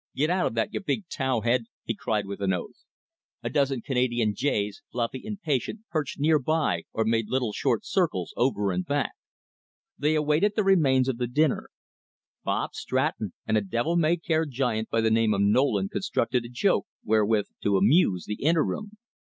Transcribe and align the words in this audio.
"Get 0.15 0.31
out 0.31 0.47
of 0.47 0.55
that, 0.55 0.73
you 0.73 0.79
big 0.79 1.03
tow 1.09 1.41
head!" 1.41 1.65
he 1.83 1.93
cried 1.93 2.25
with 2.25 2.41
an 2.41 2.51
oath. 2.53 2.85
A 3.43 3.51
dozen 3.51 3.83
Canada 3.83 4.25
jays, 4.33 4.81
fluffy, 4.91 5.23
impatient, 5.23 5.81
perched 5.91 6.19
near 6.19 6.39
by 6.39 6.85
or 6.91 7.05
made 7.05 7.29
little 7.29 7.51
short 7.53 7.85
circles 7.85 8.33
over 8.35 8.71
and 8.71 8.83
back. 8.83 9.11
They 9.99 10.15
awaited 10.15 10.53
the 10.55 10.63
remains 10.63 11.07
of 11.07 11.19
the 11.19 11.27
dinner. 11.27 11.69
Bob 12.43 12.73
Stratton 12.73 13.33
and 13.45 13.57
a 13.57 13.61
devil 13.61 13.95
may 13.95 14.17
care 14.17 14.47
giant 14.47 14.89
by 14.89 15.01
the 15.01 15.11
name 15.11 15.35
of 15.35 15.41
Nolan 15.41 15.87
constructed 15.87 16.45
a 16.45 16.49
joke 16.49 16.87
wherewith 17.03 17.45
to 17.61 17.77
amuse 17.77 18.25
the 18.25 18.41
interim. 18.41 18.97